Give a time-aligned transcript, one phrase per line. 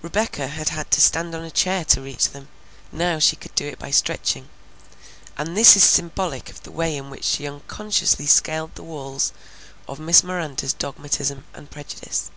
[0.00, 2.48] Rebecca had had to stand on a chair to reach them;
[2.90, 4.48] now she could do it by stretching;
[5.36, 9.30] and this is symbolic of the way in which she unconsciously scaled the walls
[9.86, 12.30] of Miss Miranda's dogmatism and prejudice.